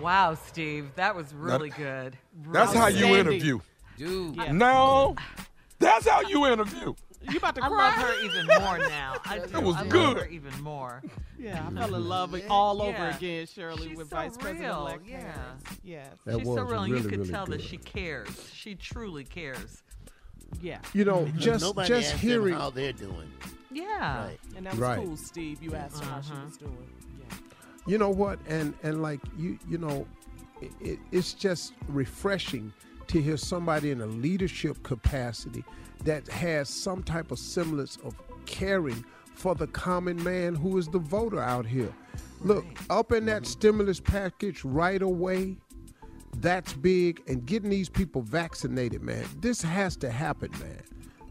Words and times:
Wow, 0.00 0.34
Steve, 0.34 0.90
that 0.96 1.14
was 1.14 1.32
really 1.34 1.70
good. 1.70 2.16
That's 2.52 2.72
how 2.74 2.88
you 2.88 3.16
interview. 3.16 3.60
Dude. 3.96 4.36
No, 4.52 5.14
that's 5.78 6.08
how 6.08 6.22
you 6.22 6.46
interview. 6.46 6.94
You 7.30 7.36
about 7.36 7.54
to 7.56 7.60
cry? 7.60 7.68
I 7.70 8.00
love 8.00 8.08
her 8.08 8.24
even 8.24 8.46
more 8.46 8.78
now. 8.78 9.16
I 9.26 9.38
do. 9.40 9.46
That 9.48 9.62
was 9.62 9.76
I 9.76 9.86
good. 9.86 10.16
love 10.16 10.16
her 10.20 10.26
even 10.28 10.58
more. 10.62 11.02
Yeah, 11.38 11.66
I 11.68 11.74
fell 11.80 11.94
in 11.94 12.08
love 12.08 12.32
with- 12.32 12.46
all 12.48 12.80
over 12.80 12.92
Yeah. 12.96 13.16
again, 13.16 13.46
Shirley, 13.46 13.88
She's 13.90 13.98
with 13.98 14.08
so 14.08 14.16
Vice 14.16 14.36
President 14.38 14.64
real, 14.68 14.80
elect 14.86 15.06
Yeah. 15.06 15.20
Harris. 15.20 15.78
Yes. 15.84 16.08
That 16.24 16.38
She's 16.38 16.46
so 16.46 16.54
real. 16.54 16.64
really, 16.64 16.90
you 16.90 17.02
could 17.02 17.18
really 17.18 17.28
tell 17.30 17.44
that 17.46 17.60
she 17.60 17.76
cares. 17.76 18.50
She 18.54 18.74
truly 18.74 19.24
cares. 19.24 19.82
Yeah. 20.62 20.78
You 20.94 21.04
know, 21.04 21.24
Because 21.26 21.44
just 21.44 21.62
nobody 21.64 21.88
just 21.88 22.12
asked 22.12 22.20
them 22.22 22.30
hearing 22.30 22.54
how 22.54 22.70
they're 22.70 22.92
doing. 22.94 23.30
Yeah. 23.70 24.24
Right. 24.24 24.38
And 24.56 24.64
that 24.64 24.72
was 24.72 24.80
Right. 24.80 24.98
cool, 25.04 25.16
Steve. 25.18 25.62
You 25.62 25.74
asked 25.74 26.02
her 26.02 26.10
how 26.10 26.22
she 26.22 26.32
Uh-huh. 26.32 26.44
was 26.46 26.56
doing. 26.56 26.88
You 27.86 27.98
know 27.98 28.10
what? 28.10 28.38
And 28.46 28.74
and 28.82 29.02
like 29.02 29.20
you 29.36 29.58
you 29.68 29.78
know 29.78 30.06
it, 30.60 30.72
it, 30.80 30.98
it's 31.12 31.32
just 31.32 31.72
refreshing 31.88 32.72
to 33.08 33.20
hear 33.20 33.36
somebody 33.36 33.90
in 33.90 34.00
a 34.00 34.06
leadership 34.06 34.82
capacity 34.82 35.64
that 36.04 36.28
has 36.28 36.68
some 36.68 37.02
type 37.02 37.30
of 37.30 37.38
semblance 37.38 37.98
of 38.04 38.14
caring 38.46 39.04
for 39.34 39.54
the 39.54 39.66
common 39.68 40.22
man 40.22 40.54
who 40.54 40.78
is 40.78 40.88
the 40.88 40.98
voter 40.98 41.40
out 41.40 41.66
here. 41.66 41.92
Look 42.42 42.64
up 42.88 43.12
in 43.12 43.26
that 43.26 43.42
mm-hmm. 43.42 43.50
stimulus 43.50 44.00
package 44.00 44.64
right 44.64 45.02
away 45.02 45.56
that's 46.36 46.72
big. 46.72 47.22
And 47.26 47.44
getting 47.44 47.70
these 47.70 47.88
people 47.88 48.22
vaccinated 48.22 49.02
man 49.02 49.26
this 49.40 49.62
has 49.62 49.96
to 49.98 50.10
happen 50.10 50.50
man 50.52 50.82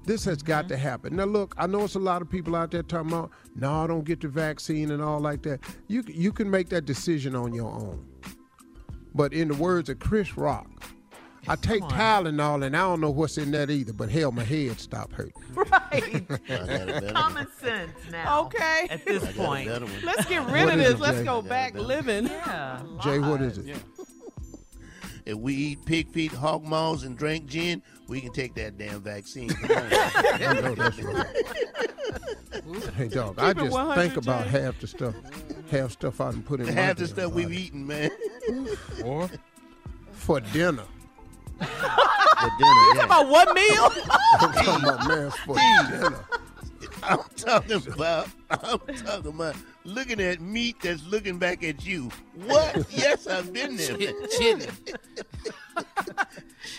this 0.09 0.25
has 0.25 0.41
got 0.41 0.67
to 0.69 0.73
mm-hmm. 0.73 0.83
happen. 0.83 1.15
Now, 1.17 1.25
look, 1.25 1.53
I 1.57 1.67
know 1.67 1.83
it's 1.83 1.93
a 1.93 1.99
lot 1.99 2.23
of 2.23 2.29
people 2.29 2.55
out 2.55 2.71
there 2.71 2.81
talking 2.81 3.11
about, 3.11 3.29
no, 3.55 3.83
I 3.83 3.85
don't 3.85 4.03
get 4.03 4.21
the 4.21 4.27
vaccine 4.27 4.89
and 4.89 5.03
all 5.03 5.19
like 5.19 5.43
that. 5.43 5.59
You 5.87 6.03
you 6.07 6.31
can 6.31 6.49
make 6.49 6.69
that 6.69 6.85
decision 6.85 7.35
on 7.35 7.53
your 7.53 7.71
own. 7.71 8.05
But 9.13 9.33
in 9.33 9.49
the 9.49 9.53
words 9.53 9.87
of 9.87 9.99
Chris 9.99 10.35
Rock, 10.35 10.67
I 11.47 11.55
take 11.55 11.83
Tylenol 11.83 12.65
and 12.65 12.75
I 12.75 12.81
don't 12.81 13.01
know 13.01 13.11
what's 13.11 13.37
in 13.37 13.51
that 13.51 13.69
either, 13.69 13.93
but 13.93 14.09
hell, 14.09 14.31
my 14.31 14.43
head 14.43 14.79
stopped 14.79 15.13
hurting. 15.13 15.33
Right. 15.53 16.25
I 16.31 16.47
got 16.47 16.49
a 16.49 16.65
better 16.65 17.11
Common 17.11 17.47
sense 17.59 17.91
now. 18.11 18.45
Okay. 18.45 18.87
At 18.89 19.05
this 19.05 19.23
I 19.23 19.65
got 19.65 19.83
a 19.83 19.85
point. 19.85 20.03
Let's 20.03 20.25
get 20.25 20.43
rid 20.45 20.65
What 20.65 20.73
of 20.73 20.79
this. 20.79 20.93
it, 20.93 20.99
Let's 20.99 21.21
go 21.21 21.41
back 21.41 21.75
living. 21.75 22.27
Yeah. 22.27 22.81
Jay, 23.03 23.19
what 23.19 23.41
uh-huh. 23.41 23.43
is 23.43 23.57
it? 23.59 23.77
If 25.29 25.37
we 25.37 25.53
eat 25.53 25.85
pig 25.85 26.09
feet, 26.09 26.31
hog 26.31 26.63
maws, 26.63 27.03
and 27.03 27.15
drink 27.15 27.45
gin, 27.45 27.83
we 28.07 28.19
can 28.19 28.33
take 28.33 28.55
that 28.55 28.79
damn 28.79 28.99
vaccine. 28.99 29.49
Come. 29.49 29.69
I 29.71 30.59
know 30.59 30.73
that's 30.73 30.99
right. 31.03 31.27
hey, 32.95 33.07
dog, 33.09 33.37
I 33.37 33.53
Keep 33.53 33.65
it 33.65 33.69
just 33.69 33.95
think 33.95 34.17
about 34.17 34.47
half 34.47 34.79
the 34.79 34.87
stuff, 34.87 35.13
half 35.69 35.91
stuff 35.91 36.19
I 36.19 36.31
done 36.31 36.41
put 36.41 36.61
in 36.61 36.65
my 36.65 36.71
Half 36.71 36.97
the 36.97 37.05
damn 37.05 37.15
stuff 37.15 37.33
we've 37.33 37.53
eaten, 37.53 37.85
man. 37.85 38.09
Or 39.03 39.29
for 40.13 40.39
dinner. 40.39 40.85
For 41.59 41.65
dinner, 41.65 42.81
You 42.81 42.93
yeah. 42.95 43.03
About 43.03 43.29
one 43.29 43.53
meal? 43.53 43.91
I'm 44.39 44.51
talking 44.51 44.83
about 44.83 45.07
man 45.07 45.29
for 45.45 45.55
dinner. 45.91 46.25
I'm 47.03 47.19
talking 47.35 47.93
about. 47.93 48.29
I'm 48.49 48.79
talking 48.79 49.27
about 49.27 49.55
looking 49.83 50.19
at 50.19 50.39
meat 50.41 50.77
that's 50.81 51.05
looking 51.07 51.37
back 51.39 51.63
at 51.63 51.85
you. 51.85 52.09
What? 52.45 52.85
yes, 52.91 53.27
I've 53.27 53.51
been 53.53 53.75
there. 53.77 53.97
man. 53.97 54.13
Chitlin, 54.39 54.71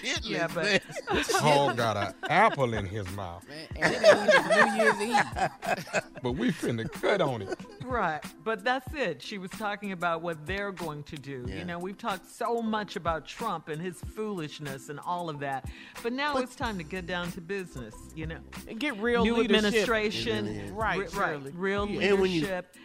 Shitless, 0.03 0.21
Yeah, 0.31 0.47
but- 0.49 0.65
man. 0.65 0.81
Paul 1.41 1.75
got 1.75 1.97
an 1.97 2.15
apple 2.29 2.75
in 2.75 2.87
his 2.87 3.11
mouth. 3.13 3.45
And 3.77 3.95
it 3.97 4.67
New 4.67 4.83
Year's 4.83 5.01
Eve. 5.01 6.03
But 6.23 6.33
we 6.33 6.51
finna 6.51 6.91
cut 6.93 7.23
on 7.23 7.41
it. 7.41 7.59
Right. 7.83 8.21
But 8.45 8.63
that's 8.63 8.93
it. 8.95 9.23
She 9.23 9.39
was 9.39 9.51
talking 9.53 9.93
about 9.93 10.21
what 10.21 10.45
they're 10.47 10.71
going 10.71 11.03
to 11.05 11.17
do. 11.17 11.47
Yeah. 11.49 11.57
You 11.57 11.65
know, 11.65 11.79
we've 11.79 11.97
talked 11.97 12.31
so 12.31 12.61
much 12.61 12.97
about 12.97 13.27
Trump 13.27 13.69
and 13.69 13.81
his 13.81 13.99
foolishness 14.15 14.91
and 14.91 15.01
all 15.01 15.31
of 15.31 15.41
that. 15.41 15.65
But 16.03 16.13
now 16.13 16.37
it's 16.37 16.55
time 16.55 16.77
to 16.77 16.85
get 16.85 17.07
down 17.07 17.33
to 17.33 17.41
business, 17.41 17.95
you 18.15 18.27
know. 18.27 18.37
And 18.69 18.79
get 18.79 18.99
real 19.01 19.25
New 19.25 19.37
leadership. 19.37 19.65
administration, 19.65 20.45
Yeah, 20.47 20.53
yeah, 20.53 20.63
yeah. 20.67 20.71
Right, 20.75 20.99
ri- 21.15 21.19
right, 21.19 21.41
real 21.55 21.89
Yeah. 21.89 22.01
And 22.11 22.21
when 22.21 22.31
you- 22.31 22.43
leadership, 22.43 22.77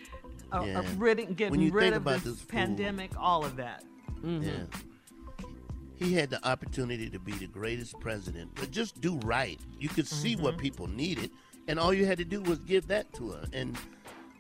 uh, 0.56 0.62
uh, 0.62 0.66
Yeah. 0.66 0.84
rid- 0.98 1.36
getting 1.38 1.52
When 1.52 1.62
you 1.62 1.72
rid 1.72 1.82
think 1.84 1.96
of 1.96 2.02
about 2.04 2.16
this 2.24 2.34
this 2.34 2.42
fool- 2.42 2.50
pandemic, 2.50 3.12
all 3.18 3.44
of 3.46 3.56
that. 3.58 3.84
Yeah. 4.24 4.52
He 5.96 6.14
had 6.14 6.30
the 6.30 6.46
opportunity 6.46 7.10
to 7.10 7.20
be 7.20 7.32
the 7.32 7.48
greatest 7.48 8.00
president, 8.02 8.52
but 8.56 8.70
just 8.72 9.00
do 9.00 9.18
right. 9.20 9.60
You 9.80 9.88
could 9.88 10.08
see 10.08 10.36
what 10.36 10.58
people 10.58 10.88
needed, 10.88 11.32
and 11.70 11.80
all 11.80 11.94
you 11.94 12.06
had 12.06 12.18
to 12.18 12.26
do 12.26 12.42
was 12.42 12.60
give 12.60 12.88
that 12.88 13.14
to 13.14 13.30
her. 13.32 13.46
And 13.54 13.78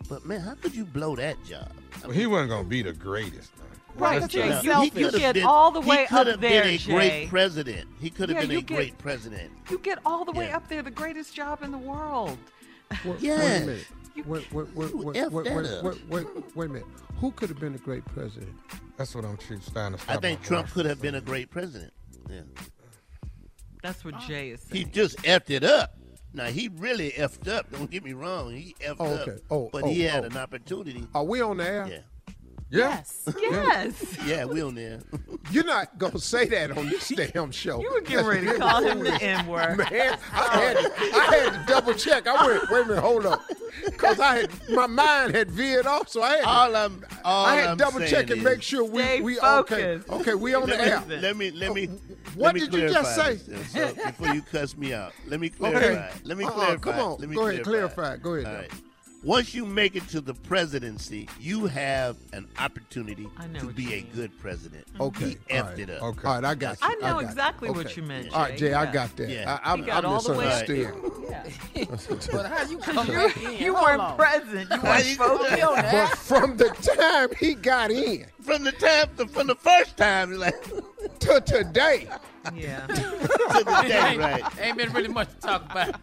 but 0.09 0.25
man, 0.25 0.41
how 0.41 0.55
could 0.55 0.75
you 0.75 0.85
blow 0.85 1.15
that 1.15 1.41
job? 1.45 1.71
I 2.03 2.07
Well, 2.07 2.15
he 2.15 2.25
wasn't 2.27 2.49
gonna 2.49 2.67
be 2.67 2.81
the 2.81 2.91
greatest. 2.93 3.57
man. 3.57 3.65
Right, 3.97 4.19
That's 4.19 4.33
Jay. 4.33 4.47
You, 4.47 4.61
selfish. 4.61 4.93
you 4.99 5.05
could've 5.09 5.33
been- 5.33 5.45
all 5.45 5.71
the 5.71 5.79
he 5.81 5.89
way 5.89 6.05
could 6.09 6.17
up 6.19 6.27
have 6.27 6.41
there, 6.41 6.63
been 6.63 6.73
a 6.73 6.77
Jay. 6.77 6.93
great 6.93 7.29
president. 7.29 7.87
He 8.01 8.09
could 8.09 8.27
have 8.27 8.35
Yeah, 8.41 8.41
been 8.47 8.57
a 8.57 8.61
get- 8.61 8.75
great 8.75 8.97
president. 8.97 9.51
You 9.69 9.77
get 9.79 9.99
all 10.05 10.25
the 10.25 10.33
way 10.33 10.47
Yeah. 10.47 10.57
up 10.57 10.67
there, 10.67 10.81
the 10.83 10.91
greatest 10.91 11.33
job 11.33 11.63
in 11.63 11.71
the 11.71 11.77
world. 11.77 12.37
Wait, 13.05 13.21
wait 13.21 13.31
a 13.31 13.37
minute. 13.37 13.87
Wait, 14.15 14.25
wait, 14.27 14.51
wait, 14.53 14.73
wait, 14.75 14.95
wait, 14.95 15.31
wait, 15.31 15.51
wait, 15.83 16.09
wait, 16.09 16.55
wait 16.55 16.65
a 16.65 16.73
minute. 16.73 16.87
Who 17.17 17.31
could 17.31 17.49
have 17.49 17.59
been 17.59 17.75
a 17.75 17.79
great 17.79 18.05
president? 18.05 18.53
That's 18.97 19.13
what 19.13 19.25
I'm 19.25 19.37
chief 19.37 19.71
trying 19.73 19.95
to 19.95 19.99
I 20.11 20.17
think 20.17 20.41
Trump 20.41 20.67
boy. 20.67 20.73
could 20.73 20.85
have 20.85 21.01
been 21.01 21.15
a 21.15 21.21
great 21.21 21.49
president. 21.49 21.91
Yeah. 22.29 22.41
That's 23.83 24.03
what 24.05 24.17
Jay 24.21 24.49
is 24.49 24.61
saying. 24.61 24.71
He 24.71 24.81
saying. 24.83 24.91
just 24.93 25.17
effed 25.19 25.49
it 25.49 25.63
up. 25.63 25.97
Now 26.33 26.45
he 26.45 26.69
really 26.77 27.11
effed 27.11 27.47
up. 27.47 27.71
Don't 27.71 27.89
get 27.91 28.03
me 28.03 28.13
wrong. 28.13 28.51
He 28.53 28.75
effed 28.81 28.95
Oh, 28.99 29.13
up. 29.13 29.29
Oh, 29.51 29.69
but 29.71 29.83
oh, 29.83 29.87
he 29.87 30.01
had 30.01 30.23
oh. 30.23 30.27
an 30.27 30.37
opportunity. 30.37 31.05
Are 31.13 31.23
we 31.23 31.41
on 31.41 31.57
the 31.57 31.65
air? 31.67 31.87
Yeah. 31.89 31.97
Yeah. 32.71 32.97
Yes. 32.97 33.29
Yes. 33.39 34.17
Yeah, 34.25 34.45
we 34.45 34.61
on 34.61 34.73
there. 34.75 34.99
You're 35.51 35.65
not 35.65 35.97
gonna 35.99 36.19
say 36.19 36.45
that 36.47 36.75
on 36.75 36.89
this 36.89 37.09
damn 37.09 37.51
show. 37.51 37.79
You 37.79 37.91
were 37.91 38.01
getting 38.01 38.25
ready 38.25 38.47
to 38.47 38.57
call 38.57 38.83
him 38.83 38.99
the 39.03 39.13
N 39.21 39.45
word. 39.47 39.77
Man, 39.77 40.17
I 40.33 40.57
had, 40.59 40.77
to, 40.77 40.91
I 40.97 41.35
had 41.35 41.53
to 41.53 41.65
double 41.71 41.93
check. 41.93 42.27
I 42.27 42.45
went, 42.47 42.69
wait 42.71 42.81
a 42.81 42.85
minute, 42.87 43.01
hold 43.01 43.27
up, 43.27 43.43
because 43.85 44.19
I 44.19 44.37
had 44.37 44.69
my 44.71 44.87
mind 44.87 45.35
had 45.35 45.51
veered 45.51 45.85
off, 45.85 46.09
so 46.09 46.23
I 46.23 46.29
had 46.37 46.41
to, 46.41 46.47
all 46.47 46.75
I'm 46.75 47.05
all 47.23 47.45
I 47.45 47.55
had 47.55 47.63
to 47.65 47.69
I'm 47.71 47.77
double 47.77 47.99
saying 47.99 48.09
check 48.11 48.29
and 48.31 48.39
is- 48.39 48.43
make 48.43 48.61
sure 48.63 48.83
we 48.83 49.01
Stay 49.03 49.21
we 49.21 49.39
okay. 49.39 49.99
focused. 49.99 50.09
Okay, 50.09 50.33
we 50.33 50.55
on 50.55 50.67
the 50.67 50.79
air. 50.81 51.03
let 51.07 51.37
me, 51.37 51.51
let 51.51 51.71
me 51.73 51.85
let 51.87 51.99
What 52.35 52.37
let 52.37 52.53
me 52.55 52.59
did 52.61 52.73
you 52.73 52.89
just 52.89 53.15
say? 53.15 53.33
uh, 53.55 53.63
so 53.65 53.93
before 53.93 54.33
you 54.33 54.41
cuss 54.41 54.75
me 54.75 54.91
out, 54.93 55.13
let 55.27 55.39
me 55.39 55.49
clarify. 55.49 55.85
Okay. 56.07 56.09
Let 56.23 56.37
me 56.37 56.45
Uh-uh, 56.45 56.51
clarify. 56.51 56.91
come 56.91 56.99
on. 56.99 57.19
Let 57.19 57.29
me 57.29 57.35
Go 57.35 57.47
ahead, 57.47 57.63
clarify. 57.63 57.93
clarify. 57.93 58.17
Go 58.23 58.33
ahead, 58.33 58.45
All 58.47 58.51
though. 58.53 58.59
right. 58.59 58.71
Once 59.25 59.55
you 59.55 59.65
make 59.65 59.95
it 59.95 60.07
to 60.07 60.21
the 60.21 60.35
presidency, 60.35 61.27
you 61.39 61.65
have 61.65 62.15
an 62.33 62.47
opportunity 62.59 63.27
to 63.57 63.65
be 63.73 63.81
you 63.83 63.89
a 63.89 63.91
mean. 64.03 64.07
good 64.13 64.39
president. 64.39 64.85
Mm-hmm. 64.93 65.01
Okay, 65.01 65.29
He 65.49 65.55
all 65.57 65.63
effed 65.63 65.69
right. 65.71 65.79
it 65.79 65.89
up. 65.89 66.03
Okay. 66.03 66.27
All 66.27 66.33
right, 66.35 66.45
I 66.45 66.53
got 66.53 66.79
you. 66.79 66.87
I 66.87 66.93
know 66.93 66.99
got 67.01 67.21
you. 67.21 67.27
exactly 67.27 67.69
what 67.71 67.85
Okay. 67.87 68.01
you 68.01 68.07
meant, 68.07 68.31
All 68.33 68.41
right, 68.43 68.51
Jay. 68.51 68.67
Jay, 68.69 68.73
I 68.75 68.91
got 68.91 69.15
that. 69.17 69.27
Yeah. 69.29 69.59
I, 69.63 69.73
I, 69.73 69.77
He 69.77 69.81
got 69.81 70.05
I 70.05 70.07
all 70.07 70.21
the 70.21 70.33
way- 70.33 70.45
misunderstood. 70.45 71.11
But 72.31 72.45
how 72.45 72.63
you 72.69 72.77
come 72.77 73.07
You, 73.07 73.25
in? 73.49 73.57
you 73.57 73.73
Hold 73.75 73.85
weren't 73.87 74.01
on. 74.01 74.15
present. 74.17 74.69
You 74.71 74.81
weren't 74.81 75.05
you- 75.05 75.15
focused. 75.15 75.91
But 75.91 76.07
from 76.19 76.57
the 76.57 76.69
time 76.69 77.29
he 77.39 77.55
got 77.55 77.91
in 77.91 78.25
From 78.41 78.63
the 78.63 78.71
time, 78.73 79.07
the, 79.15 79.27
from 79.27 79.47
the 79.47 79.55
first 79.55 79.97
time, 79.97 80.31
like 80.37 80.63
to 80.63 80.83
to 81.19 81.41
today, 81.41 82.07
Yeah. 82.53 82.85
the 82.87 83.85
day, 83.87 84.17
right? 84.19 84.43
ain't 84.59 84.77
been 84.77 84.93
really 84.93 85.07
much 85.09 85.29
to 85.29 85.35
talk 85.37 85.65
about. 85.71 85.95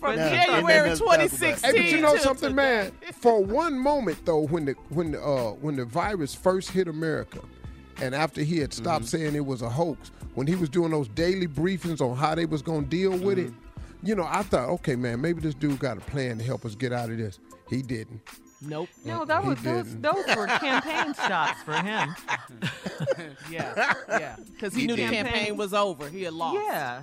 From 0.00 0.16
No, 0.16 0.28
January 0.28 0.90
nothing 0.90 0.92
to 0.92 0.98
talk 1.04 1.14
2016. 1.18 1.70
Hey, 1.74 1.76
but 1.82 1.90
you 1.96 2.00
know 2.00 2.14
to 2.14 2.20
something, 2.20 2.50
today. 2.50 2.54
man? 2.54 2.92
For 3.20 3.42
one 3.42 3.78
moment 3.78 4.24
though, 4.24 4.46
when 4.46 4.64
the 4.66 4.72
when 4.90 5.12
the 5.12 5.22
uh, 5.22 5.50
when 5.52 5.76
the 5.76 5.84
virus 5.84 6.34
first 6.34 6.70
hit 6.70 6.88
America, 6.88 7.40
and 8.00 8.14
after 8.14 8.42
he 8.42 8.58
had 8.58 8.72
stopped 8.72 9.04
Mm-hmm. 9.06 9.16
saying 9.24 9.34
it 9.34 9.44
was 9.46 9.62
a 9.62 9.68
hoax, 9.68 10.10
when 10.34 10.46
he 10.46 10.54
was 10.54 10.68
doing 10.68 10.90
those 10.92 11.08
daily 11.08 11.48
briefings 11.48 12.00
on 12.00 12.16
how 12.16 12.34
they 12.34 12.46
was 12.46 12.62
gonna 12.62 12.86
deal 12.86 13.10
with 13.18 13.38
it, 13.38 13.50
Mm-hmm. 13.50 14.06
you 14.06 14.14
know, 14.14 14.26
I 14.28 14.42
thought, 14.44 14.68
okay, 14.70 14.94
man, 14.96 15.20
maybe 15.20 15.40
this 15.40 15.54
dude 15.54 15.78
got 15.80 15.96
a 15.98 16.00
plan 16.00 16.38
to 16.38 16.44
help 16.44 16.64
us 16.64 16.74
get 16.76 16.92
out 16.92 17.10
of 17.10 17.18
this. 17.18 17.40
He 17.68 17.82
didn't. 17.82 18.20
Nope. 18.60 18.88
No, 19.04 19.24
that 19.24 19.42
He 19.42 19.48
was 19.50 19.62
those, 19.62 19.84
didn't. 19.86 20.02
those 20.02 20.36
were 20.36 20.46
campaign 20.58 21.14
stocks 21.14 21.62
for 21.62 21.74
him. 21.74 22.14
Yeah, 23.50 23.94
yeah. 24.08 24.36
Because 24.52 24.74
he, 24.74 24.82
He 24.82 24.86
knew 24.88 24.96
the 24.96 25.08
campaign 25.08 25.56
was 25.56 25.72
over. 25.72 26.08
He 26.08 26.22
had 26.24 26.34
lost. 26.34 26.58
Yeah. 26.66 27.02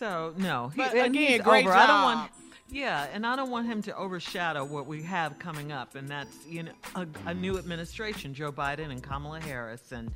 Yeah. 0.00 0.06
Yep. 0.06 0.20
Yep. 0.34 0.34
So 0.38 0.42
no, 0.42 0.68
he, 0.68 0.76
But 0.76 0.94
and 0.96 1.14
again, 1.14 1.32
he's 1.32 1.40
great 1.42 1.66
over. 1.66 1.74
I 1.74 1.86
don't 1.86 2.02
want. 2.02 2.30
job. 2.30 2.34
Yeah, 2.70 3.06
and 3.14 3.26
I 3.26 3.34
don't 3.34 3.50
want 3.50 3.66
him 3.66 3.80
to 3.82 3.96
overshadow 3.96 4.62
what 4.64 4.86
we 4.86 5.02
have 5.02 5.38
coming 5.38 5.72
up, 5.72 5.94
and 5.94 6.06
that's 6.08 6.36
you 6.46 6.64
know 6.64 6.72
a, 6.94 7.06
a 7.26 7.34
new 7.34 7.56
administration, 7.58 8.34
Joe 8.34 8.52
Biden 8.52 8.90
and 8.90 9.02
Kamala 9.02 9.40
Harris, 9.40 9.90
and 9.92 10.10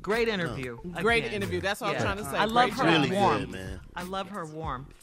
great 0.00 0.26
interview. 0.28 0.78
Great 1.02 1.24
interview. 1.32 1.60
That's 1.60 1.80
what 1.82 1.92
Yeah. 1.92 1.98
I'm 1.98 2.02
trying 2.04 2.16
to 2.18 2.24
say. 2.24 2.36
I 2.38 2.46
love 2.46 2.70
Great 2.70 2.78
her 2.78 2.92
job. 2.92 3.02
Really 3.02 3.10
warmth. 3.14 3.40
good, 3.40 3.50
man. 3.50 3.80
I 3.94 4.02
love 4.04 4.30
her 4.30 4.46
warmth. 4.46 4.94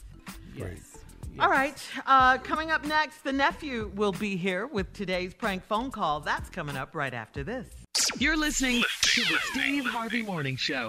Yes. 0.56 0.98
All 1.38 1.50
right, 1.50 1.80
uh, 2.06 2.38
coming 2.38 2.70
up 2.70 2.84
next, 2.86 3.22
the 3.22 3.32
nephew 3.32 3.92
will 3.94 4.12
be 4.12 4.36
here 4.36 4.66
with 4.66 4.90
today's 4.94 5.34
prank 5.34 5.62
phone 5.64 5.90
call. 5.90 6.20
That's 6.20 6.48
coming 6.48 6.76
up 6.78 6.94
right 6.94 7.12
after 7.12 7.44
this. 7.44 7.68
You're 8.18 8.38
listening 8.38 8.82
to 9.02 9.20
the 9.20 9.38
Steve 9.52 9.84
Harvey 9.84 10.22
Morning 10.22 10.56
Show. 10.56 10.88